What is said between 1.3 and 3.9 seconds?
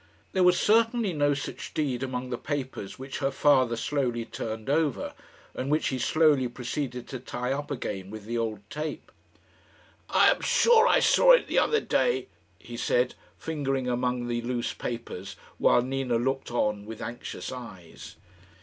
such deed among the papers which her father